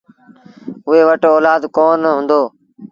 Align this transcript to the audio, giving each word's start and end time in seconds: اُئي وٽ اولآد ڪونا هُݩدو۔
اُئي 0.87 1.01
وٽ 1.07 1.21
اولآد 1.31 1.61
ڪونا 1.75 2.09
هُݩدو۔ 2.17 2.41